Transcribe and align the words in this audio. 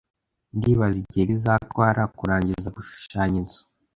Ndibaza 0.55 0.97
igihe 1.03 1.23
bizatwara 1.31 2.01
kurangiza 2.17 2.67
gushushanya 2.77 3.35
inzu. 3.41 3.61